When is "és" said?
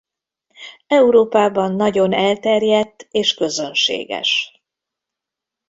3.11-3.33